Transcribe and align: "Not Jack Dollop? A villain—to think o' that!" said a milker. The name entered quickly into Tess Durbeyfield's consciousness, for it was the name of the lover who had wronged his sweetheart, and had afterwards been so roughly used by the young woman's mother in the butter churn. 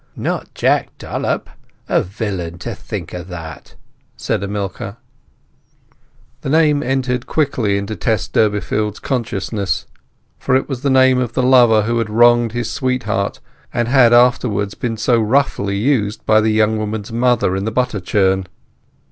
"Not 0.15 0.55
Jack 0.55 0.97
Dollop? 0.97 1.47
A 1.87 2.01
villain—to 2.01 2.73
think 2.73 3.13
o' 3.13 3.21
that!" 3.21 3.75
said 4.17 4.41
a 4.41 4.47
milker. 4.47 4.97
The 6.41 6.49
name 6.49 6.81
entered 6.81 7.27
quickly 7.27 7.77
into 7.77 7.95
Tess 7.95 8.27
Durbeyfield's 8.27 8.97
consciousness, 8.99 9.85
for 10.39 10.55
it 10.55 10.67
was 10.67 10.81
the 10.81 10.89
name 10.89 11.19
of 11.19 11.33
the 11.33 11.43
lover 11.43 11.83
who 11.83 11.99
had 11.99 12.09
wronged 12.09 12.53
his 12.53 12.71
sweetheart, 12.71 13.39
and 13.71 13.87
had 13.87 14.11
afterwards 14.11 14.73
been 14.73 14.97
so 14.97 15.21
roughly 15.21 15.77
used 15.77 16.25
by 16.25 16.41
the 16.41 16.49
young 16.49 16.79
woman's 16.79 17.11
mother 17.11 17.55
in 17.55 17.65
the 17.65 17.71
butter 17.71 17.99
churn. 17.99 18.47